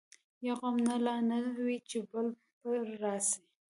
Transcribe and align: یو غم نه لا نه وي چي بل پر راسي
یو 0.45 0.55
غم 0.61 0.75
نه 0.87 0.95
لا 1.05 1.15
نه 1.29 1.37
وي 1.65 1.77
چي 1.89 1.99
بل 2.09 2.27
پر 2.59 2.77
راسي 3.01 3.39